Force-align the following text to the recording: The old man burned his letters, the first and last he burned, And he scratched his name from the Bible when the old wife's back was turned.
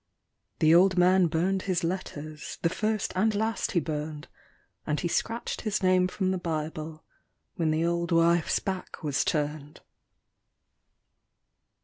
The 0.57 0.73
old 0.73 0.97
man 0.97 1.27
burned 1.27 1.61
his 1.69 1.83
letters, 1.83 2.57
the 2.63 2.69
first 2.69 3.13
and 3.15 3.35
last 3.35 3.73
he 3.73 3.79
burned, 3.79 4.27
And 4.87 4.99
he 4.99 5.07
scratched 5.07 5.61
his 5.61 5.83
name 5.83 6.07
from 6.07 6.31
the 6.31 6.39
Bible 6.39 7.03
when 7.53 7.69
the 7.69 7.85
old 7.85 8.11
wife's 8.11 8.57
back 8.57 9.03
was 9.03 9.23
turned. 9.23 9.81